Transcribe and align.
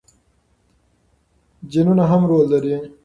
جینونه 1.71 2.03
هم 2.11 2.21
رول 2.29 2.45
لري. 2.51 2.75